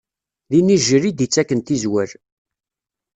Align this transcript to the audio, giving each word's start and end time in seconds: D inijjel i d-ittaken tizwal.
D 0.49 0.53
inijjel 0.59 1.03
i 1.09 1.11
d-ittaken 1.13 1.59
tizwal. 1.61 2.11